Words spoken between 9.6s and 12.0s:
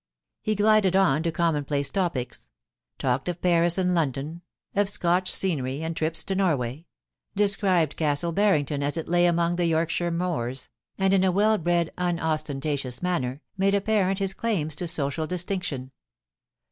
Yorkshire moors, and, in a well bred